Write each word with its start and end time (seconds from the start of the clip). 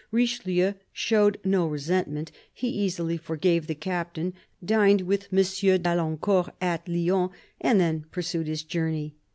Richelieu 0.09 0.73
showed 0.91 1.39
no 1.43 1.67
resentment. 1.67 2.31
He 2.51 2.67
easily 2.69 3.17
forgave 3.17 3.67
the 3.67 3.75
captain, 3.75 4.33
dined 4.65 5.01
with 5.01 5.31
M. 5.31 5.77
d'Alincourt 5.79 6.49
at 6.59 6.87
Lyons, 6.87 7.29
and 7.59 7.79
then 7.79 8.05
pursued 8.09 8.47
his 8.47 8.63
journey. 8.63 9.13